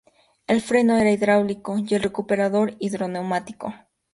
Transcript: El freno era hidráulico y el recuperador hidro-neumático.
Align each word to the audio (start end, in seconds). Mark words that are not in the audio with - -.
El 0.47 0.61
freno 0.61 0.97
era 0.97 1.11
hidráulico 1.11 1.77
y 1.77 1.93
el 1.93 2.01
recuperador 2.01 2.73
hidro-neumático. 2.79 3.71